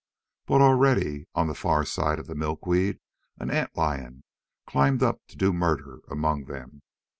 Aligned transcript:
But 0.47 0.61
already, 0.61 1.27
on 1.35 1.45
the 1.45 1.53
far 1.53 1.85
side 1.85 2.17
of 2.17 2.25
the 2.25 2.33
milkweed, 2.33 2.97
an 3.37 3.51
ant 3.51 3.77
lion 3.77 4.23
climbed 4.65 5.03
up 5.03 5.19
to 5.27 5.37
do 5.37 5.53
murder 5.53 5.99
among 6.09 6.45
them. 6.45 6.81